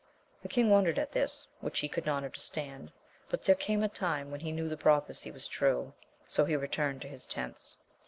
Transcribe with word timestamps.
The 0.41 0.47
king 0.47 0.71
wondered 0.71 0.97
at 0.97 1.11
this, 1.11 1.47
which 1.59 1.77
he 1.77 1.87
could 1.87 2.07
not 2.07 2.23
understand, 2.23 2.91
but 3.29 3.43
there 3.43 3.53
came 3.53 3.83
a 3.83 3.87
time 3.87 4.31
when 4.31 4.39
he 4.39 4.51
knew 4.51 4.67
the 4.67 4.75
prophecy 4.75 5.29
was 5.29 5.47
true. 5.47 5.93
So 6.25 6.43
he 6.43 6.55
returned 6.55 7.03
to 7.03 7.07
his 7.07 7.27
tents. 7.27 7.77